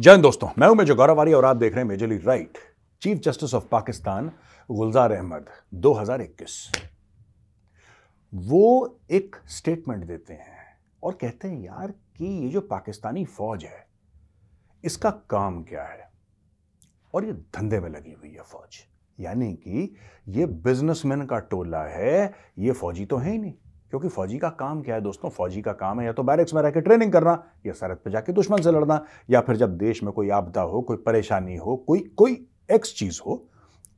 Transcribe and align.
जय 0.00 0.16
दोस्तों, 0.16 0.48
मैं 0.58 0.68
हूँ 0.68 0.76
मेजर 0.76 0.94
गौरवारी 0.94 1.32
और 1.32 1.44
आप 1.44 1.56
देख 1.56 1.72
रहे 1.72 1.82
हैं 1.82 1.88
majorly 1.88 2.16
right. 2.18 2.58
Chief 3.02 3.18
justice 3.18 3.54
of 3.54 3.64
Pakistan 3.68 4.30
Gulzar 4.70 5.12
Ahmad 5.12 5.46
2021 5.74 6.52
वो 8.34 9.00
एक 9.10 9.36
स्टेटमेंट 9.48 10.04
देते 10.04 10.34
हैं 10.34 10.78
और 11.02 11.14
कहते 11.14 11.48
हैं, 11.48 11.62
यार, 11.62 11.90
कि 11.90 12.24
ये 12.24 12.48
जो 12.48 12.60
पाकिस्तानी 12.60 13.24
फौज 13.24 13.64
है, 13.64 13.86
इसका 14.84 15.10
काम 15.10 15.62
क्या 15.62 15.84
है? 15.84 16.10
और 17.14 17.24
ये 17.24 17.32
धंधे 17.32 17.80
में 17.80 17.90
लगी 17.90 18.12
हुई 18.12 18.30
है 18.30 18.42
फौज। 18.42 18.78
यानी 19.20 19.52
कि 19.52 19.96
ये 20.28 20.46
बिजनेसमैन 20.46 21.26
का 21.26 21.38
टोला 21.38 21.84
है, 21.84 22.34
ये 22.58 22.72
फौजी 22.72 23.06
तो 23.06 23.16
है 23.16 23.32
ही 23.32 23.38
नहीं। 23.38 23.54
क्योंकि 23.92 24.08
फौजी 24.08 24.38
का 24.38 24.48
काम 24.50 24.82
क्या 24.82 24.94
है 24.94 25.00
दोस्तों? 25.00 25.30
फौजी 25.30 25.62
का 25.62 25.72
काम 25.74 26.00
है 26.00 26.06
या 26.06 26.12
तो 26.12 26.22
बैरक्स 26.22 26.54
में 26.54 26.62
रहकर 26.62 26.80
ट्रेनिंग 26.80 27.12
करना, 27.12 27.42
या 27.66 27.72
सरहद 27.72 27.96
पर 27.96 28.10
जाके 28.10 28.32
दुश्मन 28.32 28.62
से 28.62 28.72
लड़ना, 28.72 29.04
या 29.30 29.40
फिर 29.40 29.56
जब 29.56 29.76
देश 29.78 30.02
में 30.02 30.12
कोई 30.12 30.30
आपदा 30.30 30.62
हो, 30.62 30.80
कोई 30.82 30.96
परेशानी 30.96 31.56
हो, 31.56 31.76
कोई 31.78 32.00
कोई 32.16 32.46
एक्स 32.70 32.94
चीज़ 32.94 33.20
हो, 33.26 33.44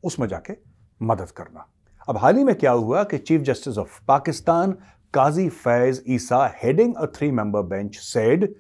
उसमें 0.05 0.27
जाके 0.29 0.57
मदद 1.01 1.31
करना। 1.31 1.67
अब 2.09 2.17
हाल 2.17 2.37
ही 2.37 2.45
में 2.45 2.55
क्या 2.55 2.73
हुआ 2.73 3.03
कि 3.05 3.19
chief 3.19 3.41
justice 3.43 3.79
of 3.79 4.01
Pakistan 4.09 4.77
Qazi 5.15 5.49
Faez 5.49 6.03
Isa 6.09 6.47
heading 6.63 6.95
a 6.95 7.07
three 7.15 7.31
member 7.31 7.63
bench 7.65 7.97
said 7.97 8.55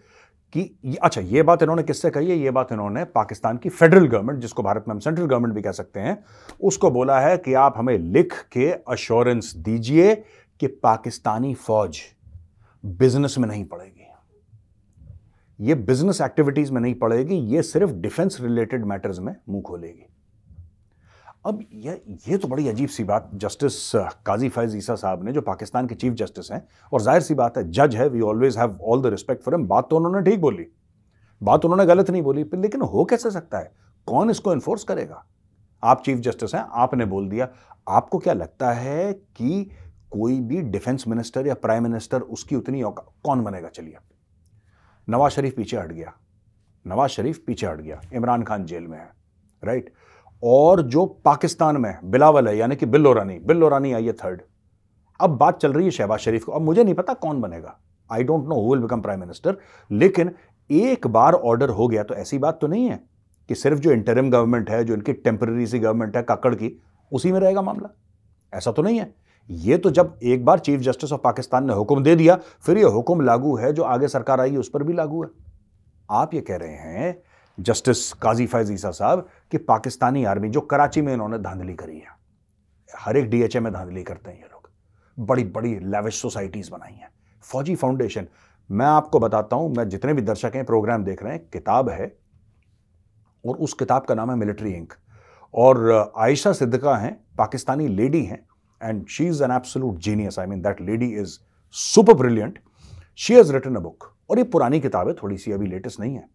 कि 0.52 0.98
अच्छा 1.02 1.20
ये 1.20 1.42
बात 1.42 1.62
इन्होंने 1.62 1.82
किससे 1.82 2.10
कही 2.10 2.30
है? 2.30 2.36
ये 2.36 2.50
बात 2.50 2.72
इन्होंने 2.72 3.04
पाकिस्तान 3.06 3.56
की 3.56 3.68
फेडरल 3.68 4.06
गवर्नमेंट 4.06 4.40
जिसको 4.40 4.62
भारत 4.62 4.84
में 4.88 4.94
हम 4.94 5.00
सेंट्रल 5.00 5.24
गवर्नमेंट 5.24 5.54
भी 5.54 5.62
कह 5.62 5.72
सकते 5.72 6.00
हैं, 6.00 6.16
उसको 6.60 6.90
बोला 6.90 7.18
है 7.20 7.36
कि 7.38 7.54
आप 7.54 7.74
हमें 7.76 7.96
लिख 7.98 8.34
के 8.52 8.70
अश्योरेंस 8.88 9.52
दीजिए 9.58 10.14
कि 10.60 10.66
पाकिस्तानी 10.66 11.54
फौज 11.56 12.00
बिज़नेस 12.84 13.36
में 13.38 13.48
नहीं 13.48 13.64
पड़ेगी। 13.64 14.06
ये 15.58 15.74
बिज़नेस 15.76 16.20
एक्टिविटीज़ 16.20 16.72
में 16.72 16.80
नहीं 16.80 16.94
पड़ेगी, 16.94 17.34
ये 17.34 17.62
सिर्फ़ 17.62 17.92
डिफेंस 17.92 18.38
रिलेटेड 18.40 18.84
मैटर्स 18.84 19.18
में 19.18 19.34
मुँह 19.48 19.62
खोलेगी। 19.62 20.06
अब 21.46 21.60
ये 21.74 21.92
ये 22.28 22.36
तो 22.36 22.48
बड़ी 22.48 22.68
अजीब 22.68 22.88
सी 22.88 23.04
बात, 23.04 23.30
जस्टिस 23.34 23.90
काजी 24.26 24.48
फैज 24.48 24.76
ईसा 24.76 24.94
साहब 24.94 25.24
ने, 25.24 25.32
जो 25.32 25.40
पाकिस्तान 25.40 25.86
के 25.86 25.94
चीफ 25.94 26.14
जस्टिस 26.14 26.50
हैं, 26.52 26.66
और 26.92 27.00
ज़ाहिर 27.02 27.22
सी 27.22 27.34
बात 27.34 27.56
है, 27.58 27.70
जज 27.70 27.96
है 27.96 28.08
we 28.08 28.20
always 28.22 28.58
have 28.58 28.78
all 28.82 29.02
the 29.02 29.06
respect 29.08 29.42
for 29.42 29.54
him 29.54 29.66
बात 29.68 29.88
तो 29.90 29.96
उन्होंने 29.96 30.22
ठीक 30.30 30.40
बोली, 30.40 30.66
बात 31.40 31.64
उन्होंने 31.64 31.86
गलत 31.86 32.10
नहीं 32.10 32.22
बोली 32.22 32.44
लेकिन 32.54 32.82
हो 32.82 33.04
कैसे 33.04 33.30
सकता 33.30 33.58
है? 33.58 33.72
कौन 34.08 34.30
इसको 34.30 34.52
इन्फोर्स 34.52 34.84
करेगा? 34.84 35.24
आप 35.82 36.02
चीफ 36.04 36.18
जस्टिस 36.18 36.54
हैं, 36.54 36.64
आपने 36.64 37.04
बोल 37.06 37.28
दिया, 37.28 37.48
आपको 37.88 38.18
क्या 38.18 38.32
लगता 38.34 38.72
है 38.72 39.12
कि 39.12 39.70
कोई 40.10 40.40
भी 40.40 40.60
डिफेंस 40.62 41.04
मिनिस्टर 41.08 41.46
या 41.46 41.54
प्राइम 41.54 41.82
मिनिस्टर 41.82 42.20
उसकी 42.20 42.56
उतनी 42.56 42.82
कौन 42.84 43.42
बनेगा? 43.44 43.68
चलिए। 43.68 43.96
नवाज़ 45.08 45.32
शरीफ 45.32 45.54
पीछे 45.56 45.76
हट 45.76 45.92
गया। 45.92 46.12
नवाज़ 46.86 47.10
शरीफ 47.10 47.38
पीछे 47.46 47.66
हट 47.66 47.80
गया। 47.80 48.00
इमरान 48.14 48.42
खान 48.42 48.64
जेल 48.64 48.86
में 48.86 48.98
है 48.98 49.08
राइट 49.64 49.92
और 50.42 50.82
जो 50.82 51.06
पाकिस्तान 51.24 51.76
में 51.76 51.98
बिलावल 52.04 52.48
है, 52.48 52.56
यानी 52.56 52.76
कि 52.76 52.86
बिल्लो 52.86 53.12
रानी 53.12 53.38
बिल्लो 53.38 53.68
रानी 53.68 53.92
आई 53.92 54.06
है 54.06 54.12
थर्ड 54.12 54.42
अब 55.20 55.30
बात 55.30 55.58
चल 55.58 55.72
रही 55.72 55.84
है 55.84 55.90
शहबाज 55.90 56.18
शरीफ 56.18 56.44
को। 56.44 56.52
अब 56.52 56.62
मुझे 56.62 56.84
नहीं 56.84 56.94
पता 56.94 57.14
कौन 57.14 57.40
बनेगा। 57.40 57.78
I 58.12 58.24
don't 58.24 58.44
know 58.44 58.60
who 58.60 58.72
will 58.72 58.82
become 58.82 59.00
prime 59.00 59.20
minister 59.20 59.56
लेकिन 59.90 60.34
एक 60.70 61.06
बार 61.06 61.32
ऑर्डर 61.32 61.68
हो 61.68 61.88
गया 61.88 62.02
तो 62.02 62.14
ऐसी 62.14 62.38
बात 62.38 62.58
तो 62.60 62.66
नहीं 62.66 62.86
है 62.86 63.00
कि 63.48 63.54
सिर्फ़ 63.54 63.80
जो 63.80 63.90
इंटरिम 63.90 64.30
गवर्नमेंट 64.30 64.70
है, 64.70 64.84
जो 64.84 64.94
इनकी 64.94 65.12
टेम्पररी 65.12 65.66
सी 65.66 65.78
गवर्नमेंट 65.78 66.16
है, 66.16 66.22
काकड़ 66.22 66.54
की, 66.54 66.80
उसी 67.12 67.32
में 67.32 67.40
रहेगा 67.40 67.62
मामला। 67.62 67.88
ऐसा 68.54 68.72
तो 68.72 68.82
नहीं 68.82 68.98
है। 68.98 69.14
ये 69.50 69.76
तो 69.78 69.90
जब 69.90 70.18
एक 70.22 70.44
बार 70.44 70.58
चीफ 70.58 70.80
जस्टिस 70.80 71.12
ऑफ़ 71.12 71.20
पाकिस्तान 71.20 71.66
ने 71.66 71.74
हुक्म 71.74 72.02
दे 72.02 72.14
दिया, 72.16 72.38
फिर 72.60 72.78
ये 72.78 72.84
हुक्म 72.86 73.20
लागू 73.20 73.56
है 73.56 73.72
जो 73.72 73.82
आगे 73.84 74.08
सरकार 74.08 74.40
आई 74.40 74.56
उस 74.56 74.68
पर 74.70 74.82
भी 74.82 74.92
लागू 74.92 75.22
है। 75.22 75.28
आप 76.08 76.34
ये 76.34 76.40
कह 76.40 76.56
रहे 76.56 76.74
हैं, 76.74 77.22
जस्टिस 77.58 78.12
काजी 78.14 78.46
फैज 78.46 78.70
ईसा 78.72 78.90
साहब, 78.90 79.26
कि 79.52 79.58
पाकिस्तानी 79.58 80.24
आर्मी 80.24 80.48
जो 80.48 80.60
कराची 80.62 81.02
में 81.02 81.12
इन्होंने 81.12 81.38
धांधली 81.38 81.74
करी 81.74 81.96
है, 81.96 82.18
हर 82.90 83.16
एक 83.16 83.30
डीएचए 83.30 83.60
में 83.60 83.72
धांधली 83.72 84.02
करते 84.02 84.30
हैं 84.30 84.38
ये 84.38 84.44
लोग, 84.44 84.68
बड़ी 85.18 85.44
बड़ी 85.46 85.74
लेविश 85.84 86.20
सोसाइटीज 86.20 86.68
बनाई 86.68 86.92
हैं। 86.92 87.08
फौजी 87.44 87.74
फाउंडेशन 87.74 88.26
मैं 88.70 88.86
आपको 88.86 89.18
बताता 89.18 89.56
हूँ, 89.56 89.74
मैं 89.74 89.88
जितने 89.88 90.14
भी 90.14 90.22
दर्शक 90.22 90.52
हैं 90.54 90.64
प्रोग्राम 90.64 91.04
देख 91.04 91.22
रहे 91.22 91.32
हैं, 91.32 91.48
किताब 91.52 91.88
है, 91.88 92.06
और 93.44 93.56
उस 93.56 93.74
किताब 93.74 94.04
का 94.04 94.14
नाम 94.14 94.30
है 94.30 94.36
मिलिट्री 94.36 94.72
इंक, 94.72 94.92
और 95.54 96.12
आयशा 96.16 96.52
सिद्दका 96.52 96.96
हैं, 96.96 97.12
पाकिस्तानी 97.38 97.88
लेडी 97.88 98.22
हैं 98.24 98.44
and 98.80 99.08
she's 99.08 99.40
an 99.40 99.50
absolute 99.50 99.98
genius. 99.98 100.38
I 100.38 100.46
mean, 100.46 100.62
that 100.62 100.80
lady 100.80 101.14
is 101.14 101.40
super 101.74 102.14
brilliant. 102.14 102.58
She 103.14 103.34
has 103.34 103.52
written 103.52 103.76
a 103.76 103.80
book. 103.80 104.14
और 104.30 104.38
ये 104.38 104.44
पुरानी 104.44 104.78
किताब 104.80 105.08
है 105.08 105.14
थोड़ी 105.14 105.36
सी 105.38 105.52
अभी 105.52 105.66
लेटेस्ट 105.66 106.00
नहीं 106.00 106.14
है 106.14 106.28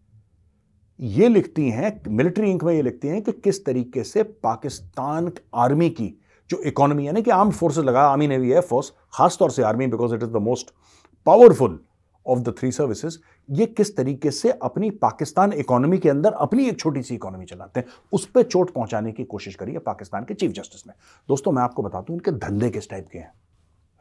ये 1.00 1.28
लिखती 1.28 1.69
हैं 1.69 1.91
मिलिट्री 2.07 2.50
इंक 2.51 2.63
में 2.63 2.73
ये 2.73 2.81
लिखती 2.81 3.07
हैं 3.07 3.22
कि 3.23 3.31
किस 3.44 3.63
तरीके 3.66 4.03
से 4.03 4.23
पाकिस्तान 4.44 5.31
आर्मी 5.63 5.89
की 5.89 6.07
जो 6.50 6.61
इकोनॉमी 6.67 7.07
यानी 7.07 7.22
कि 7.22 7.31
आर्म 7.31 7.51
फोर्सेस 7.51 7.85
लगा 7.85 8.01
आर्मी 8.07 8.28
नेवी 8.28 8.51
एयरफोर्स 8.51 8.91
खासतौर 9.13 9.51
से 9.51 9.63
army 9.63 9.88
because 9.88 10.16
it 10.16 10.23
is 10.23 10.29
the 10.29 10.41
most 10.47 10.72
powerful 11.25 11.79
of 12.25 12.40
the 12.40 12.53
three 12.59 12.72
services 12.72 13.18
ये 13.50 13.66
किस 13.68 13.96
तरीके 13.97 14.31
से 14.31 14.52
अपनी 14.52 14.90
पाकिस्तान 14.91 15.53
इकोनॉमी 15.53 15.97
के 15.97 16.09
अंदर 16.09 16.34
अपनी 16.34 16.68
एक 16.69 16.80
छोटी 16.80 17.02
सी 17.03 17.16
इकोनॉमी 17.16 17.46
चलाते 17.46 17.80
हैं? 17.80 17.88
उस 18.13 18.25
पर 18.25 18.44
चोट 18.44 18.74
पहुँचाने 18.74 19.12
की 19.12 19.24
कोशिश 19.25 19.56
करी 19.56 19.74
है 19.74 19.80
पाकिस्तान 19.81 20.24
के 20.24 20.34
चीफ 20.34 20.52
जस्टिस 20.52 20.88
ने 20.88 20.94
दोस्तों, 21.30 21.52
मैं 21.52 21.64
आपको 21.64 21.84
बता 21.84 22.02
दूँ 22.02 22.16
इनके 22.16 22.31
धंधे 22.40 22.69
किस 22.69 22.90
टाइप 22.90 23.08
के 23.12 23.19
हैं 23.19 23.31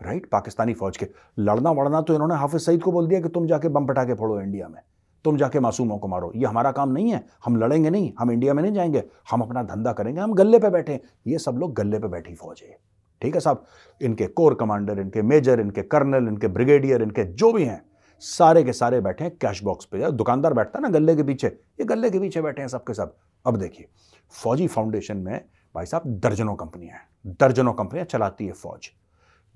राइट 0.01 0.27
पाकिस्तानी 0.31 0.75
फौज 0.75 0.97
के। 0.97 1.07
लड़ना 1.39 1.71
वड़ना 1.73 2.01
तो 2.01 2.15
इन्होंने 2.15 2.35
हाफिज 2.35 2.61
सईद 2.61 2.83
को 2.83 2.93
बोल 2.93 3.07
दिया 3.09 3.21
कि 3.21 3.29
तुम 3.29 3.47
जाके 3.47 3.69
बम 3.69 3.87
पटाके 3.87 4.15
फोड़ो 4.15 4.41
इंडिया 4.41 4.69
में, 4.69 4.81
तुम 5.25 5.37
जाके 5.37 5.61
मासूमों 5.61 5.99
को 5.99 6.09
मारो। 6.09 6.33
ये 6.37 6.47
हमारा 6.47 6.73
काम 6.73 6.93
नहीं 6.93 7.11
है, 7.11 7.25
हम 7.45 7.57
लड़ेंगे 7.57 7.91
नहीं, 7.91 8.13
हम 8.19 8.31
इंडिया 8.31 8.55
में 8.55 8.63
नहीं 8.63 8.73
जाएँगे, 8.73 9.03
हम 9.31 9.41
अपना 9.41 9.63
धंधा 9.63 9.93
करेंगे, 9.93 10.21
हम 10.21 10.35
गले 10.35 10.59
पे 10.59 10.71
बैठे 10.71 11.01
ये 11.27 11.39
सब 11.39 11.59
लोग 11.59 11.75
गले 11.75 11.99
पे 11.99 12.09
बैठी 12.09 12.35
फौज 12.35 12.63
है। 12.63 12.77
ठीक 13.23 13.35
है 13.35 13.41
साहब? 13.41 13.65
इनके 14.01 14.27
कोर 14.29 14.55
कमांडर, 14.55 15.01
इनके 15.01 15.23
मेजर, 15.23 15.61
इनके 15.61 15.83
कर्नल, 15.85 16.29
इनके 16.29 16.49
ब्रिगेडियर, 16.49 17.03
इनके 17.03 17.25
जो 17.25 17.53
भी 17.53 17.65
हैं 17.65 17.83
सारे 18.25 18.63
के 18.65 18.73
सारे 18.73 19.01
बैठे 19.01 19.25
हैं 19.25 19.37
कैश 19.37 19.63
बॉक्स 19.63 19.85
पे। 19.85 20.11
दुकानदार 20.13 20.55
बैठता 20.55 20.79
है 20.79 20.83
ना 20.83 20.89
गले 20.89 21.17
के 21.17 21.23
पीछे। 21.23 21.47
ये 21.47 21.85
गले 21.85 22.11
के 22.11 22.19
पीछे 22.19 22.43
बैठे 22.43 22.63
हैं 22.63 22.69
सबके 22.69 22.95
सब। 22.95 23.17
अब 23.45 23.57
देखिए, 23.57 23.87
फौजी 24.33 24.67
फाउंडेशन 24.67 25.17
में 25.17 25.45
भाई 25.75 25.87
साहब 25.87 26.03
दर्जनों 26.21 26.55
कंपनियाँ 26.55 26.97
हैं। 26.97 27.37
दर्जनों 27.41 27.73
कंपनियाँ 27.73 28.07
चलाती 28.07 28.47
है 28.47 28.53
फौज। 28.53 28.91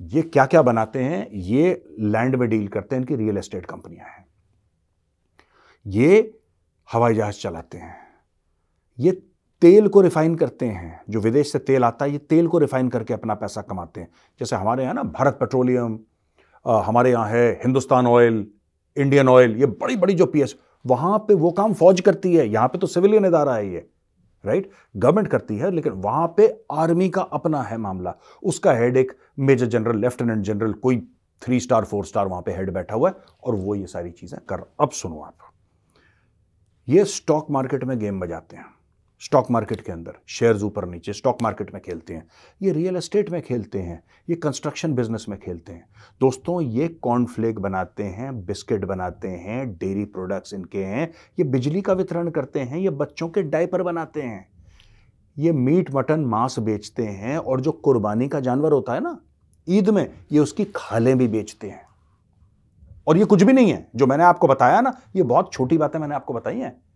ये 0.01 0.23
क्या 0.23 0.47
क्या 0.47 0.63
बनाते 0.63 1.03
हैं? 1.03 1.29
ये 1.31 1.85
लैंड 2.01 2.37
में 2.37 2.49
डील 2.49 2.67
करते 2.69 2.97
हैं, 2.97 3.01
इनकी 3.01 3.17
रियल 3.17 3.39
एस्टेट 3.39 3.67
कंपनियाँ 3.67 4.07
हैं। 4.07 4.27
ये 5.87 6.39
हवाई 6.89 7.15
जहाज़ 7.15 7.35
चलाते 7.35 7.79
हैं। 7.79 7.97
ये 8.99 9.13
तेल 9.63 9.89
को 9.89 10.01
रिफाइन 10.01 10.35
करते 10.35 10.67
हैं। 10.67 11.01
जो 11.11 11.21
विदेश 11.21 11.53
से 11.53 11.59
तेल 11.59 11.85
आता 11.85 12.05
है, 12.05 12.11
ये 12.13 12.19
तेल 12.19 12.49
को 12.49 12.59
रिफाइन 12.59 12.89
करके 12.89 13.15
अपना 13.15 13.35
पैसा 13.35 13.63
कमाते 13.63 14.01
हैं। 14.01 14.09
जैसे 14.41 14.57
हमारे 14.57 14.83
यहाँ 14.83 14.95
ना, 14.95 15.03
भारत 15.03 15.37
पेट्रोलियम 15.41 15.99
हमारे 16.67 17.11
यहाँ 17.11 17.29
है 17.29 17.51
हिंदुस्तान 17.53 18.07
ऑयल 18.07 18.47
इंडियन 18.99 19.29
ऑयल, 19.29 19.57
ये 19.57 19.67
बड़ी 19.67 19.97
बड़ी 19.97 20.15
जो 20.15 20.27
पी 20.27 20.43
एस 20.43 20.55
वहाँ 20.85 21.19
पर 21.19 21.35
वो 21.35 21.51
काम 21.53 21.75
फौज 21.75 22.01
करती 22.01 22.35
है, 22.35 22.49
यहाँ 22.49 22.69
पर 22.69 22.79
तो 22.79 22.87
सिविलियन 22.87 23.25
इदारा 23.27 23.55
है 23.55 23.73
ये 23.73 23.89
राइट 24.45 24.71
गवर्नमेंट 24.97 25.29
करती 25.29 25.57
है, 25.59 25.71
लेकिन 25.71 25.93
वहाँ 25.95 26.27
पर 26.31 26.65
आर्मी 26.73 27.09
का 27.09 27.23
अपना 27.23 27.63
है 27.63 27.77
मामला। 27.79 28.15
उसका 28.43 28.73
हेड 28.73 28.97
एक 28.97 29.13
मेजर 29.41 29.67
जनरल 29.67 29.99
लेफ्टिनेंट 30.01 30.45
जनरल 30.45 30.73
कोई 30.75 31.01
थ्री 31.43 31.61
स्टार 31.61 31.85
फोर 31.85 32.05
स्टार 32.07 32.27
वहाँ 32.27 32.43
पे 32.43 32.53
हेड 32.53 32.71
बैठा 32.73 32.95
हुआ 32.95 33.09
है, 33.09 33.15
और 33.45 33.55
वो 33.55 33.75
ये 33.75 33.87
सारी 33.87 34.11
चीज़ें 34.13 34.39
कर 34.49 34.65
अब 34.81 34.91
सुनो 34.93 35.21
आप, 35.21 35.53
ये 36.89 37.05
स्टॉक 37.07 37.51
मार्केट 37.51 37.85
में 37.85 37.99
गेम 37.99 38.21
बजाते 38.21 38.57
हैं। 38.57 38.67
स्टॉक 39.21 39.51
मार्केट 39.51 39.81
के 39.81 39.93
अंदर, 39.93 40.13
शेयर्स 40.27 40.63
ऊपर 40.63 40.89
नीचे, 40.89 41.13
स्टॉक 41.13 41.43
मार्केट 41.43 41.75
में 41.75 41.83
खेलते 41.83 42.15
हैं, 42.15 42.29
ये 42.63 42.73
रियल 42.73 42.97
एस्टेट 42.97 43.31
में 43.31 43.43
खेलते 43.43 43.79
हैं, 43.79 44.05
ये 44.31 44.37
कंस्ट्रक्शन 44.37 44.95
बिज़नेस 44.95 45.27
में 45.29 45.39
खेलते 45.39 45.73
हैं। 45.73 45.89
दोस्तों, 46.21 46.61
ये 46.63 46.89
कॉर्नफ्लेक 46.89 47.59
बनाते 47.59 48.03
हैं, 48.03 48.45
बिस्किट 48.47 48.85
बनाते 48.85 49.29
हैं, 49.29 49.79
डेयरी 49.79 50.05
प्रोडक्ट्स 50.05 50.55
इनके 50.55 50.85
हैं, 50.85 51.13
ये 51.39 51.45
बिजली 51.45 51.81
का 51.81 51.93
वितरण 51.93 52.31
करते 52.31 52.61
हैं, 52.61 52.79
ये 52.79 52.91
बच्चों 52.91 53.29
के 53.29 53.43
डायपर 53.43 53.83
बनाते 53.83 54.23
हैं, 54.23 54.49
ये 55.39 55.53
मीट, 55.53 55.95
मटन, 55.95 56.21
मांस 56.21 56.59
बेचते 56.59 57.03
हैं 57.03 57.39
और 57.39 57.61
जो 57.61 57.73
कुर्बानी 57.73 58.29
का 58.29 58.41
जानवर 58.41 58.73
होता 58.73 58.95
है 58.95 59.01
ना, 59.01 59.19
ईद 59.69 59.91
में 59.91 60.11
ये 60.33 60.39
उसकी 60.39 60.65
खालें 60.77 61.19
भी 61.19 61.29
बेचते 61.29 61.71
हैं। 61.71 61.87
और 63.07 63.17
ये 63.17 63.25
कुछ 63.25 63.43
भी 63.43 63.53
नहीं 63.53 63.73
है, 63.73 63.89
जो 63.97 64.07
मैंने 64.07 64.25
आपको 64.25 64.49
बताया 64.49 64.81
ना, 64.81 65.01
ये 65.17 65.23
बहुत 65.23 65.53
छोटी 65.53 65.79
बातें 65.79 65.99
मैंने 65.99 66.15
आपको 66.15 66.35
बताई 66.35 66.59
हैं। 66.59 66.88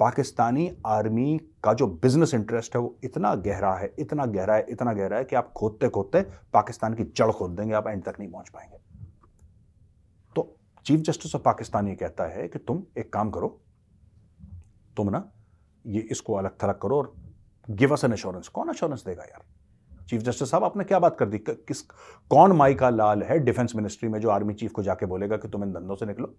पाकिस्तानी 0.00 0.70
आर्मी 0.86 1.38
का 1.64 1.72
जो 1.74 1.86
बिज़नेस 2.02 2.34
इंटरेस्ट 2.34 2.74
है 2.76 2.80
वो 2.80 2.94
इतना 3.04 3.34
गहरा 3.36 3.72
है, 3.74 3.92
इतना 3.98 4.26
गहरा 4.26 4.54
है, 4.54 4.66
इतना 4.70 4.92
गहरा 4.92 5.16
है 5.16 5.24
कि 5.24 5.36
आप 5.36 5.52
खोदते 5.52 5.88
खोदते 5.88 6.20
पाकिस्तान 6.52 6.94
की 6.94 7.04
जड़ 7.16 7.30
खोद 7.30 7.50
देंगे, 7.50 7.74
आप 7.74 7.86
एंड 7.88 8.04
तक 8.04 8.16
नहीं 8.20 8.30
पहुँच 8.30 8.48
पाएँगे। 8.48 8.78
तो 10.36 10.56
चीफ 10.86 11.00
जस्टिस 11.00 11.34
ऑफ़ 11.34 11.42
पाकिस्तान 11.42 11.88
ये 11.88 11.94
कहता 11.94 12.26
है 12.28 12.46
कि 12.48 12.58
तुम 12.58 12.82
एक 12.98 13.12
काम 13.12 13.30
करो, 13.30 13.48
तुम 14.96 15.10
ना 15.10 15.24
ये 15.84 16.00
इसको 16.10 16.34
अलग 16.34 16.56
थलग 16.62 16.78
करो 16.78 16.96
और 16.98 17.12
गिव 17.68 17.92
अस 17.92 18.04
एन 18.04 18.12
एश्योरेंस 18.12 18.48
कौन 18.48 18.70
एश्योरेंस 18.70 19.04
देगा 19.06 19.22
यार? 19.22 19.44
चीफ 20.08 20.22
जस्टिस 20.22 20.50
साहब, 20.50 20.64
आपने 20.64 20.84
क्या 20.84 20.98
बात 20.98 21.16
कर 21.18 21.28
दी? 21.28 21.38
किस, 21.38 21.80
कौन 22.30 22.52
माई 22.52 22.74
का 22.74 22.90
लाल 22.90 23.22
है 23.22 23.38
डिफेंस 23.38 23.72
मिनिस्ट्री 23.76 24.08
में 24.08 24.20
जो 24.20 24.30
आर्मी 24.30 24.54
चीफ 24.54 24.72
को 24.72 24.82
जाके 24.82 25.06
बोलेगा 25.06 25.36
कि 25.36 25.48
तुम 25.48 25.64
इन 25.64 25.72
धंधों 25.72 25.96
से 25.96 26.06
निकलो? 26.06 26.34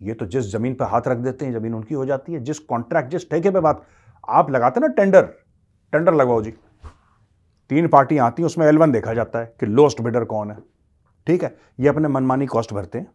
ये 0.00 0.14
तो 0.14 0.26
जिस 0.26 0.44
ज़मीन 0.46 0.74
पर 0.74 0.84
हाथ 0.84 1.08
रख 1.08 1.18
देते 1.18 1.44
हैं, 1.44 1.52
ज़मीन 1.52 1.74
उनकी 1.74 1.94
हो 1.94 2.04
जाती 2.06 2.32
है। 2.32 2.40
जिस 2.40 2.58
कॉन्ट्रैक्ट 2.60 3.10
जिस 3.10 3.30
ठेके 3.30 3.50
पे 3.50 3.60
बात 3.60 3.82
आप 4.28 4.50
लगाते 4.50 4.80
ना 4.80 4.86
टेंडर 4.88 5.22
टेंडर 5.92 6.14
लगवाओ 6.14 6.42
जी। 6.42 6.50
तीन 7.70 7.88
पार्टियाँ 7.88 8.26
आती 8.26 8.42
हैं, 8.42 8.46
उसमें 8.46 8.66
एलवन 8.66 8.92
देखा 8.92 9.14
जाता 9.14 9.38
है 9.38 9.54
कि 9.60 9.66
लोस्ट 9.66 10.00
बिडर 10.00 10.24
कौन 10.24 10.50
है। 10.50 10.56
ठीक 11.26 11.44
है? 11.44 11.54
ये 11.80 11.88
अपने 11.88 12.08
मनमानी 12.08 12.46
कॉस्ट 12.46 12.72
भरते 12.72 12.98
हैं, 12.98 13.10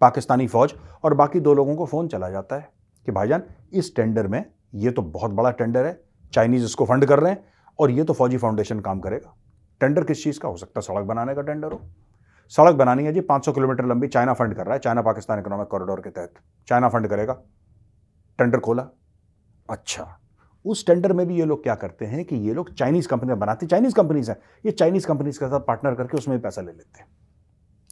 पाकिस्तानी 0.00 0.46
फौज, 0.46 0.74
और 1.04 1.14
बाकी 1.14 1.40
दो 1.40 1.54
लोगों 1.54 1.76
को 1.76 1.86
फ़ोन 1.86 2.08
चला 2.08 2.30
जाता 2.30 2.56
है 2.56 2.68
कि 3.06 3.12
भाईजान, 3.12 3.42
इस 3.72 3.94
टेंडर 3.96 4.26
में 4.26 4.44
ये 4.74 4.90
तो 4.90 5.02
बहुत 5.02 5.30
बड़ा 5.30 5.50
टेंडर 5.50 5.86
है 5.86 6.00
चाइनीज़ 6.32 6.64
इसको 6.64 6.84
फंड 6.84 7.04
कर 7.04 7.20
रहे 7.20 7.32
हैं, 7.32 7.44
और 7.78 7.90
ये 7.90 8.04
तो 8.04 8.12
फौजी 8.12 8.36
फाउंडेशन 8.36 8.80
काम 8.80 9.00
करेगा। 9.00 9.34
टेंडर 9.80 10.04
किस 10.04 10.22
चीज़ 10.24 10.40
का? 10.40 10.48
हो 10.48 10.56
सकता 10.56 10.80
है 10.80 10.82
सड़क 10.82 11.06
बनाने 11.06 11.34
का 11.34 11.42
टेंडर 11.42 11.72
हो। 11.72 11.80
सड़क 12.48 12.74
बनानी 12.74 13.04
है 13.04 13.12
जी 13.12 13.20
500 13.20 13.52
किलोमीटर 13.52 13.84
लंबी 13.84 14.08
चाइना 14.08 14.32
फंड 14.32 14.54
कर 14.54 14.64
रहा 14.64 14.74
है, 14.74 14.80
चाइना 14.80 15.02
पाकिस्तान 15.02 15.38
इकोनॉमिक 15.38 15.68
कॉरिडोर 15.68 16.00
के 16.00 16.10
तहत। 16.10 16.34
चाइना 16.68 16.88
फंड 16.88 17.08
करेगा। 17.08 17.32
टेंडर 18.38 18.58
खोला। 18.58 18.88
अच्छा। 19.70 20.20
उस 20.64 20.86
टेंडर 20.86 21.12
में 21.12 21.26
भी 21.26 21.38
ये 21.38 21.44
लोग 21.44 21.62
क्या 21.62 21.74
करते 21.74 22.04
हैं 22.04 22.24
कि 22.24 22.36
ये 22.36 22.54
लोग 22.54 22.74
चाइनीज़ 22.74 23.08
कंपनियाँ 23.08 23.38
बनाती 23.38 23.66
चाइनीज़ 23.66 23.94
कंपनीज़ 23.94 24.30
हैं। 24.30 24.38
ये 24.66 24.72
चाइनीज़ 24.72 25.06
कंपनीज़ 25.06 25.40
के 25.40 25.46
साथ 25.46 25.60
पार्टनर 25.60 25.94
करके 25.94 26.16
उसमें 26.16 26.40
पैसा 26.40 26.60
ले 26.60 26.72
लेते 26.72 26.98
हैं। 26.98 27.06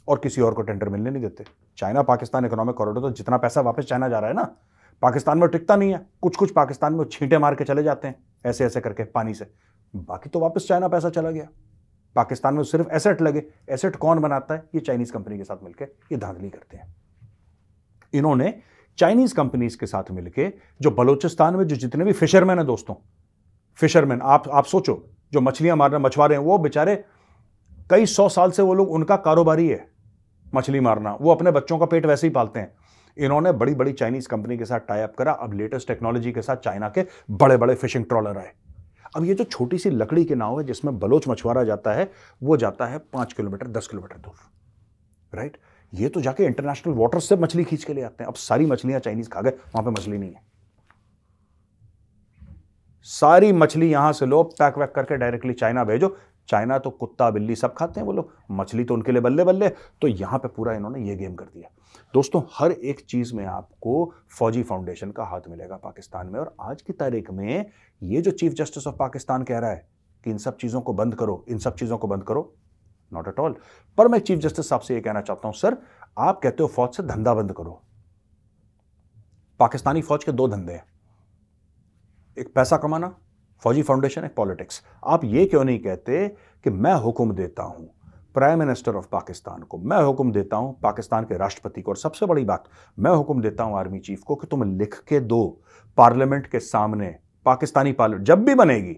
और 0.08 0.18
किसी 0.18 0.40
और 0.40 0.54
को 0.54 0.62
टेंडर 0.62 0.88
मिलने 0.88 1.10
नहीं 1.10 1.22
देते। 1.22 1.44
चाइना 1.76 2.02
पाकिस्तान 2.02 2.44
इकोनॉमिक 2.44 2.76
कॉरिडोर 2.76 3.02
तो 3.02 3.10
जितना 3.10 3.36
पैसा 3.36 3.60
वापस 3.60 3.84
चाइना 3.84 4.08
जा 4.08 4.18
रहा 4.18 4.30
है 4.30 4.36
ना, 4.36 4.56
पाकिस्तान 5.02 5.38
में 5.38 5.48
टिकता 5.48 5.76
नहीं 5.76 5.92
है। 5.92 6.06
कुछ 6.22 6.36
कुछ 6.36 6.50
पाकिस्तान 6.50 6.94
में 6.94 7.04
छींटे 7.04 7.38
मार 7.38 7.54
के 7.54 7.64
चले 7.64 7.82
जाते 7.82 8.08
हैं 8.08 8.24
ऐसे 8.46 8.64
ऐसे 8.64 8.80
करके 8.80 9.04
पानी 9.04 9.34
से। 9.34 9.54
बाकी 9.96 10.30
तो 10.30 10.40
वापस 10.40 10.66
चाइना 10.68 10.88
पैसा 10.88 11.10
चला 11.10 11.30
गया। 11.30 11.48
पाकिस्तान 12.16 12.55
में 12.55 12.62
सिर्फ़ 12.62 12.88
एसेट 12.93 13.22
लगे। 13.22 13.43
एसेट 13.70 13.96
कौन 13.96 14.19
बनाता 14.19 14.55
है? 14.55 14.64
ये 14.75 14.81
चाइनीज़ 14.81 15.12
कंपनी 15.12 15.38
के 15.38 15.44
साथ 15.44 15.64
मिलकर 15.64 15.88
ये 16.12 16.16
धांधली 16.16 16.50
करते 16.50 16.76
हैं। 16.76 16.94
इन्होंने 18.14 18.55
चाइनीज़ 18.99 19.34
कंपनीज़ 19.34 19.78
के 19.78 19.87
साथ 19.87 20.11
मिलकर 20.11 20.52
जो 20.81 20.90
बलोचिस्तान 20.90 21.56
में 21.56 21.64
जो 21.64 21.76
जितने 21.76 22.05
भी 22.05 22.12
फिशरमैन 22.12 22.58
है 22.58 22.64
दोस्तों, 22.64 22.94
फिशरमैन, 23.76 24.20
आप 24.22 24.49
आप 24.49 24.64
सोचो, 24.64 25.11
जो 25.32 25.40
मछलियाँ 25.40 25.76
मारना, 25.76 25.99
मछुआरे 25.99 26.34
हैं, 26.34 26.43
वो 26.43 26.58
बेचारे 26.58 27.05
कई 27.90 28.06
सौ 28.06 28.28
साल 28.28 28.50
से 28.50 28.62
वो 28.62 28.75
लोग, 28.75 28.90
उनका 28.90 29.16
कारोबारी 29.16 29.69
है 29.69 29.88
मछली 30.55 30.81
मारना। 30.81 31.19
वो 31.20 31.31
अपने 31.31 31.50
बच्चों 31.50 31.78
का 31.78 31.87
पेट 31.87 32.06
वैसे 32.06 32.26
ही 32.26 32.31
पालते 32.31 32.61
हैं। 32.61 32.72
इन्होंने 33.19 33.52
बड़ी 33.52 33.75
बड़ी 33.75 33.93
चाइनीज़ 33.93 34.28
कंपनी 34.28 34.58
के 34.58 34.64
साथ 34.64 34.81
टाइप 34.81 35.12
करा। 35.19 35.32
अब 35.32 35.52
लेटेस्ट 35.52 35.88
टेक्नोलॉजी 35.88 36.32
के 36.32 36.43
साथ 36.43 36.56
चाइना 36.56 36.88
के 36.88 37.06
बड़े 37.31 37.56
बड़े 37.56 37.75
फिशिंग 37.75 38.05
ट्रॉलर 38.05 38.38
आए। 38.38 38.52
अब 39.14 39.25
ये 39.25 39.34
जो 39.34 39.44
छोटी 39.44 39.78
सी 39.78 39.90
लकड़ी 39.90 40.25
की 40.25 40.34
नाव 40.34 40.58
है 40.61 40.66
जिसमें 40.66 40.99
बलोच 40.99 41.28
मछुआरा 41.28 41.64
जाता 41.64 41.93
है, 41.93 42.11
वो 42.43 42.56
जाता 42.56 42.87
है 42.87 42.99
पाँच 43.12 43.32
किलोमीटर, 43.32 43.69
दस 43.69 43.88
किलोमीटर 43.88 44.19
दूर 44.19 44.52
राइट 45.32 45.56
ये 45.93 46.08
तो 46.08 46.20
जाके 46.20 46.44
इंटरनेशनल 46.44 46.94
वाटर 46.94 47.20
से 47.20 47.37
मछली 47.37 47.64
खींच 47.64 47.84
के 47.84 47.94
ले 47.94 48.02
आते 48.02 48.22
हैं। 48.25 48.28
अब 48.28 48.34
सारी 48.37 48.66
मछलियाँ 48.66 49.00
चाइनीज़ 49.00 49.28
खा 49.28 49.40
गए, 49.40 49.50
वहाँ 49.50 49.82
पे 49.84 49.90
मछली 49.90 50.19
नहीं 50.19 50.32
है। 50.32 50.43
सारी 53.08 53.52
मछली 53.52 53.90
यहाँ 53.90 54.12
से 54.12 54.26
लो, 54.26 54.43
पैक 54.43 54.78
वैक 54.78 54.93
करके 54.94 55.16
डायरेक्टली 55.16 55.52
चाइना 55.55 55.84
भेजो। 55.84 56.16
चाइना 56.49 56.79
तो 56.79 56.91
कुत्ता, 56.91 57.31
बिल्ली 57.31 57.55
सब 57.56 57.75
खाते 57.75 58.00
हैं 58.00 58.06
वो 58.06 58.12
लोग। 58.12 58.32
मछली 58.50 58.85
तो 58.85 58.94
उनके 58.94 59.12
लिए 59.12 59.20
बल्ले 59.20 59.44
बल्ले 59.44 59.69
तो 60.02 60.08
यहाँ 60.08 60.38
पे 60.38 60.49
पूरा 60.49 60.73
इन्होंने 60.73 61.08
ये 61.08 61.17
गेम 61.17 61.35
कर 61.35 61.44
दिया। 61.44 61.70
दोस्तों, 62.14 62.43
हर 62.52 62.73
एक 62.73 63.00
चीज़ 63.00 63.35
में 63.35 63.44
आपको 63.46 64.12
फौजी 64.38 64.62
फाउंडेशन 64.62 65.11
का 65.11 65.25
हाथ 65.25 65.49
मिलेगा 65.49 65.76
पाकिस्तान 65.76 66.26
में। 66.26 66.38
और 66.41 66.55
आज 66.62 66.82
की 66.82 66.93
तारीख 66.94 67.31
में 67.31 67.70
ये 68.02 68.20
जो 68.20 68.31
चीफ 68.32 68.52
जस्टिस 68.52 68.87
ऑफ़ 68.87 68.96
पाकिस्तान 68.96 69.43
कह 69.44 69.58
रहा 69.58 69.70
है 69.70 69.87
कि 70.25 70.31
इन 70.31 70.38
सब 70.38 70.56
चीज़ों 70.56 70.81
को 70.81 70.93
बंद 70.93 71.14
करो, 71.14 71.44
इन 71.49 71.58
सब 71.58 71.75
चीज़ों 71.75 71.99
को 71.99 72.08
बंद 72.08 72.25
करो 72.25 72.52
नॉट 73.12 73.29
एट 73.29 73.40
ऑल 73.40 73.56
पर 73.99 74.08
मैं 74.08 74.19
चीफ 74.19 74.38
जस्टिस 74.38 74.69
साहब 74.69 74.81
से 74.81 74.94
ये 74.94 75.00
कहना 75.00 75.20
चाहता 75.20 75.49
हूँ, 75.49 75.55
सर, 75.55 75.76
आप 76.19 76.40
कहते 76.43 76.62
हो 76.62 76.69
फौज 76.69 76.97
से 76.97 77.02
धंधा 77.02 77.35
बंद 77.35 77.52
करो। 77.52 77.81
पाकिस्तानी 79.61 80.02
फौज 80.02 80.25
के 80.25 80.32
दो 80.32 80.49
धंधे 80.49 80.73
हैं। 80.73 80.85
एक 82.37 82.52
पैसा 82.55 82.76
कमाना 82.76 83.14
फौजी 83.62 83.82
फाउंडेशन 83.82 84.24
एक 84.24 84.34
पॉलिटिक्स। 84.36 84.82
आप 85.04 85.24
ये 85.24 85.44
क्यों 85.46 85.64
नहीं 85.64 85.78
कहते 85.78 86.28
कि 86.64 86.70
मैं 86.70 86.94
हुक्म 86.94 87.32
देता 87.34 87.62
हूँ 87.62 87.88
प्राइम 88.34 88.58
मिनिस्टर 88.58 88.94
ऑफ़ 88.94 89.06
पाकिस्तान 89.12 89.62
को? 89.62 89.78
मैं 89.78 90.02
हुक्म 90.02 90.32
देता 90.32 90.56
हूँ 90.56 90.78
पाकिस्तान 90.82 91.24
के 91.24 91.36
राष्ट्रपति 91.38 91.82
को। 91.82 91.90
और 91.90 91.96
सबसे 91.96 92.26
बड़ी 92.26 92.44
बात, 92.44 92.64
मैं 92.98 93.10
हुक्म 93.10 93.40
देता 93.40 93.64
हूँ 93.64 93.78
आर्मी 93.78 93.98
चीफ 93.98 94.22
को 94.22 94.34
कि 94.34 94.46
तुम 94.46 94.78
लिख 94.78 95.02
के 95.08 95.20
दो 95.20 95.60
पार्लियामेंट 95.98 96.46
के 96.46 96.60
सामने 96.60 97.14
पाकिस्तानी 97.46 97.92
पार्लियामेंट 97.92 98.26
जब 98.26 98.44
भी 98.44 98.54
बनेगी, 98.54 98.96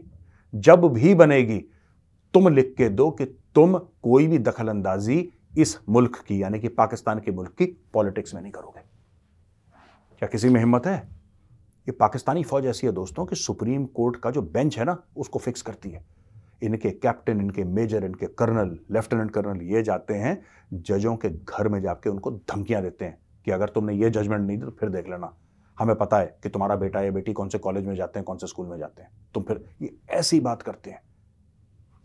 जब 0.54 0.88
भी 0.88 1.14
बनेगी, 1.14 1.58
तुम 2.34 2.48
लिख 2.48 2.74
के 2.78 2.88
दो 2.88 3.10
कि 3.10 3.24
तुम 3.54 3.78
कोई 3.78 4.26
भी 4.26 4.38
दखल 4.38 4.68
अंदाजी 4.68 5.32
इस 5.58 5.78
मुल्क 5.88 6.16
की, 6.28 6.42
यानी 6.42 6.60
कि 6.60 6.68
पाकिस्तान 6.68 7.18
के 7.18 7.30
मुल्क 7.30 7.50
की 7.50 7.66
पॉलिटिक्स 7.92 8.34
में 8.34 8.42
नहीं 8.42 8.52
करोगे। 8.52 8.80
क्या 10.18 10.28
किसी 10.28 10.48
में 10.48 10.60
हिम्मत 10.60 10.86
है? 10.86 11.15
ये 11.88 11.92
पाकिस्तानी 11.92 12.42
फौज 12.42 12.66
ऐसी 12.66 12.86
है 12.86 12.92
दोस्तों 12.92 13.26
कि 13.26 13.36
सुप्रीम 13.36 13.84
कोर्ट 13.86 14.16
का 14.16 14.30
जो 14.30 14.42
बेंच 14.42 14.78
है 14.78 14.84
ना, 14.84 15.02
उसको 15.16 15.38
फिक्स 15.38 15.62
करती 15.62 15.90
है। 15.90 16.04
इनके 16.62 16.90
कैप्टन, 16.90 17.40
इनके 17.40 17.64
मेजर, 17.64 18.04
इनके 18.04 18.26
कर्नल, 18.26 18.78
लेफ्टिनेंट 18.90 19.30
कर्नल 19.30 19.62
ये 19.62 19.82
जाते 19.82 20.14
हैं, 20.14 20.42
जजों 20.74 21.16
के 21.16 21.28
घर 21.28 21.68
में 21.68 21.82
जाके 21.82 22.10
उनको 22.10 22.30
धमकियाँ 22.30 22.82
देते 22.82 23.04
हैं 23.04 23.18
कि 23.44 23.50
अगर 23.50 23.68
तुमने 23.68 23.94
ये 23.94 24.10
जजमेंट 24.10 24.46
नहीं 24.46 24.58
दी 24.58 24.64
तो 24.64 24.70
फिर 24.70 24.88
देख 24.88 25.08
लेना। 25.08 25.36
हमें 25.78 25.96
पता 25.96 26.18
है 26.18 26.38
कि 26.42 26.48
तुम्हारा 26.48 26.76
बेटा 26.76 27.00
या 27.00 27.10
बेटी 27.10 27.32
कौन 27.32 27.48
से 27.48 27.58
कॉलेज 27.58 27.86
में 27.86 27.94
जाते 27.94 28.18
हैं, 28.18 28.24
कौन 28.24 28.36
से 28.36 28.46
स्कूल 28.46 28.66
में 28.66 28.78
जाते 28.78 29.02
हैं। 29.02 29.10
तुम 29.34 29.42
फिर 29.42 29.64
ये 29.82 29.96
ऐसी 30.10 30.40
बात 30.40 30.62
करते 30.62 30.90
हैं। 30.90 31.02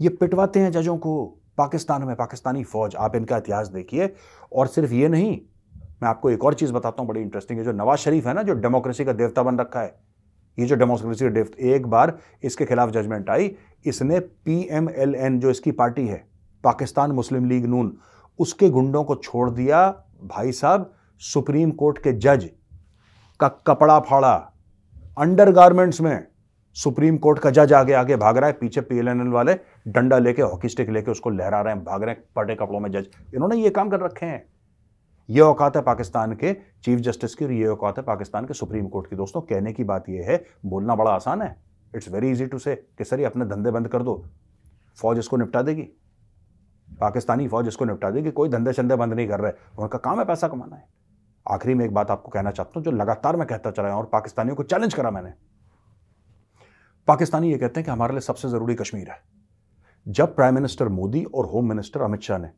ये 0.01 0.09
पिटवाते 0.09 0.59
हैं 0.59 0.71
जजों 0.71 0.97
को, 0.97 1.25
पाकिस्तान 1.57 2.03
में 2.03 2.15
पाकिस्तानी 2.15 2.63
फौज, 2.63 2.95
आप 2.95 3.15
इनका 3.15 3.37
इतिहास 3.37 3.67
देखिए। 3.67 4.13
और 4.53 4.67
सिर्फ़ 4.67 4.93
ये 4.93 5.09
नहीं 5.09 5.41
मैं 6.01 6.09
आपको 6.09 6.29
एक 6.29 6.43
और 6.45 6.53
चीज़ 6.53 6.71
बताता 6.73 7.01
हूँ, 7.01 7.07
बड़ी 7.09 7.21
इंटरेस्टिंग 7.21 7.59
है। 7.59 7.65
जो 7.65 7.71
नवाज़ 7.73 7.99
शरीफ 7.99 8.27
है 8.27 8.33
ना, 8.33 8.41
जो 8.43 8.53
डेमोक्रेसी 8.55 9.05
का 9.05 9.13
देवता 9.13 9.43
बन 9.43 9.57
रखा 9.57 9.81
है, 9.81 9.95
ये 10.57 10.65
जो 10.65 10.75
डेमोक्रेसी 10.75 11.29
डेफ्ट 11.29 11.59
एक 11.59 11.85
बार 11.87 12.17
इसके 12.43 12.65
खिलाफ 12.65 12.89
जजमेंट 12.89 13.29
आई, 13.29 13.55
इसने 13.85 14.19
पीएमएलएन 14.19 15.39
जो 15.39 15.49
इसकी 15.49 15.71
पार्टी 15.73 16.07
है, 16.07 16.23
पाकिस्तान 16.63 17.11
मुस्लिम 17.11 17.45
लीग 17.45 17.65
नून, 17.65 17.93
उसके 18.39 18.69
गुंडों 18.69 19.03
को 19.03 19.15
छोड़ 19.15 19.49
दिया। 19.49 19.87
भाई 20.23 20.51
साहब, 20.51 20.91
सुप्रीम 21.21 21.71
कोर्ट 21.71 21.97
के 21.97 22.13
जज 22.13 22.49
का 23.39 23.47
कपड़ा 23.67 23.99
फाड़ा 23.99 24.33
अंडर 25.17 25.51
गारमेंट्स 25.51 26.01
में 26.01 26.27
सुप्रीम 26.75 27.17
कोर्ट 27.17 27.39
का 27.39 27.49
जज 27.49 27.73
आगे 27.73 27.93
आगे 27.93 28.15
भाग 28.15 28.37
रहा 28.37 28.47
है, 28.47 28.53
पीछे 28.53 28.81
पीएलएनएल 28.81 29.27
वाले 29.27 29.53
डंडा 29.87 30.17
लेके 30.17 30.41
हॉकी 30.41 30.69
स्टिक 30.69 30.89
लेके 30.89 31.11
उसको 31.11 31.29
लहरा 31.29 31.61
रहे 31.61 31.73
हैं, 31.73 31.83
भाग 31.83 32.03
रहे 32.03 32.15
हैं 32.15 32.23
पटे 32.35 32.55
कपड़ों 32.55 32.79
में 32.79 32.91
जज। 32.91 33.07
इन्होंने 33.33 33.55
ये 33.55 33.69
काम 33.69 33.89
कर 33.89 33.99
रखे 33.99 34.25
हैं। 34.25 34.43
ये 35.31 35.41
औकात 35.41 35.75
है 35.75 35.81
पाकिस्तान 35.81 36.33
के 36.35 36.53
चीफ 36.83 36.99
जस्टिस 36.99 37.35
की 37.35 37.45
और 37.45 37.51
ये 37.51 37.67
औकात 37.67 37.97
है 37.97 38.03
पाकिस्तान 38.03 38.45
के 38.45 38.53
सुप्रीम 38.53 38.87
कोर्ट 38.87 39.09
की। 39.09 39.15
दोस्तों, 39.15 39.41
कहने 39.41 39.71
की 39.73 39.83
बात 39.83 40.09
यह 40.09 40.29
है, 40.29 40.43
बोलना 40.65 40.95
बड़ा 40.95 41.11
आसान 41.11 41.41
है। 41.41 41.55
इट्स 41.93 42.09
वेरी 42.09 42.31
इजी 42.31 42.45
टू 42.45 42.59
से 42.59 42.75
कि 42.97 43.03
सर 43.03 43.19
ये 43.19 43.25
अपने 43.25 43.45
धंधे 43.45 43.71
बंद 43.71 43.87
कर 43.87 44.03
दो, 44.03 44.15
फौज 44.97 45.19
इसको 45.19 45.37
निपटा 45.37 45.61
देगी। 45.61 45.87
पाकिस्तानी 46.99 47.47
फौज 47.47 47.67
इसको 47.67 47.85
निपटा 47.85 48.09
देगी, 48.11 48.31
कोई 48.31 48.49
धंधे 48.49 48.73
शंधे 48.73 48.95
बंद 48.95 49.13
नहीं 49.13 49.27
कर 49.27 49.39
रहे 49.39 49.51
उनका 49.77 49.97
काम 49.99 50.19
है 50.19 50.25
पैसा 50.25 50.47
कमाना 50.47 50.75
है। 50.75 50.87
आखिरी 51.45 51.73
में 51.73 51.85
एक 51.85 51.93
बात 51.93 52.11
आपको 52.11 52.31
कहना 52.31 52.51
चाहता 52.51 52.71
हूँ, 52.75 52.83
जो 52.83 52.91
लगातार 52.91 53.35
मैं 53.35 53.47
कहता 53.47 53.71
चला 53.71 53.95
और 53.97 54.09
पाकिस्तानियों 54.11 54.55
को 54.55 54.63
चैलेंज 54.65 54.93
करा 54.93 55.11
मैंने। 55.11 55.33
पाकिस्तानी 57.07 57.51
ये 57.51 57.57
कहते 57.57 57.79
हैं 57.79 57.85
कि 57.85 57.91
हमारे 57.91 58.13
लिए 58.13 58.21
सबसे 58.21 58.49
ज़रूरी 58.49 58.75
कश्मीर 58.75 59.09
है। 59.09 59.21
जब 60.05 60.35
प्राइम 60.35 60.55
मिनिस्टर 60.55 60.89
मोदी 60.91 61.23
और 61.25 61.45
होम 61.45 61.69
मिनिस्टर 61.69 62.01
अमित 62.01 62.21
शाह 62.21 62.37
ने, 62.37 62.49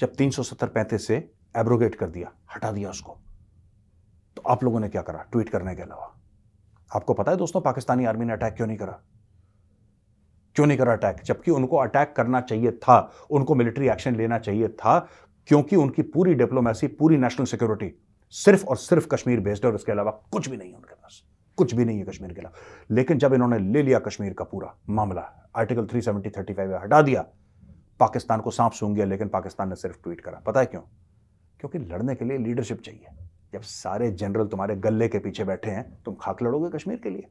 जब 0.00 0.14
तीन 0.14 0.30
सौ 0.30 0.42
से 0.42 1.18
एब्रोगेट 1.56 1.94
कर 1.94 2.10
दिया, 2.10 2.32
हटा 2.56 2.72
दिया 2.72 2.90
उसको। 2.90 3.18
तो 4.36 4.42
आप 4.48 4.64
लोगों 4.64 4.80
ने 4.80 4.88
क्या 4.88 5.02
करा? 5.02 5.22
ट्वीट 5.32 5.48
करने 5.48 5.74
के 5.74 5.82
अलावा। 5.82 6.14
आपको 6.96 7.14
पता 7.14 7.32
है 7.32 7.38
दोस्तों, 7.38 7.60
पाकिस्तानी 7.60 8.04
आर्मी 8.04 8.24
ने 8.24 8.32
अटैक 8.32 8.54
क्यों 8.54 8.66
नहीं 8.66 8.76
करा? 8.76 9.00
क्यों 10.54 10.66
नहीं 10.66 10.78
करा 10.78 10.92
अटैक 10.92 11.16
जबकि 11.24 11.50
उनको 11.50 11.76
अटैक 11.76 12.14
करना 12.16 12.40
चाहिए 12.40 12.70
था, 12.70 13.12
उनको 13.30 13.54
मिलिट्री 13.54 13.88
एक्शन 13.88 14.16
लेना 14.16 14.38
चाहिए 14.38 14.68
था, 14.68 15.08
क्योंकि 15.46 15.76
उनकी 15.76 16.02
पूरी 16.02 16.34
डिप्लोमेसी 16.34 16.86
पूरी 16.86 17.16
नेशनल 17.16 17.46
सिक्योरिटी 17.46 18.02
सिर्फ़ 18.30 18.66
और 18.66 18.76
सिर्फ़ 18.76 19.08
कश्मीर 19.08 19.40
बेस्ड 19.40 19.64
है 19.64 19.70
और 19.70 19.76
इसके 19.76 19.92
अलावा 19.92 20.10
कुछ 20.10 20.48
भी 20.48 20.56
नहीं 20.56 20.70
है 20.70 20.76
उनके 20.76 20.94
पास। 20.94 21.22
कुछ 21.56 21.74
भी 21.74 21.84
नहीं 21.84 21.98
है 21.98 22.04
कश्मीर 22.04 22.32
के 22.32 22.40
अलावा। 22.40 22.56
लेकिन 22.90 23.18
जब 23.18 23.34
इन्होंने 23.34 23.58
ले 23.58 23.82
लिया 23.82 23.98
कश्मीर 23.98 24.34
का 24.34 24.44
पूरा 24.44 24.76
मामला 24.88 25.50
आर्टिकल 25.56 25.86
370 25.86 26.30
35 26.30 26.80
हटा 26.82 27.02
दिया, 27.02 27.22
पाकिस्तान 28.00 28.40
को 28.40 28.50
सांप 28.50 28.72
सूंघ 28.72 28.96
गया, 28.96 29.04
लेकिन 29.04 29.28
पाकिस्तान 29.28 29.68
ने 29.68 29.74
सिर्फ़ 29.74 29.96
ट्वीट 30.02 30.20
करा। 30.20 30.38
पता 30.38 30.60
है 30.60 30.66
क्यों? 30.66 30.82
क्योंकि 31.62 31.78
लड़ने 31.78 32.14
के 32.14 32.24
लिए 32.24 32.38
लीडरशिप 32.38 32.80
चाहिए। 32.80 33.06
जब 33.52 33.60
सारे 33.60 34.10
जनरल 34.10 34.46
तुम्हारे 34.46 34.76
गले 34.76 35.08
के 35.08 35.18
पीछे 35.18 35.44
बैठे 35.44 35.70
हैं, 35.70 35.98
तुम 36.04 36.14
खाक 36.20 36.42
लड़ोगे 36.42 36.78
कश्मीर 36.78 36.96
के 36.96 37.10
लिए। 37.10 37.26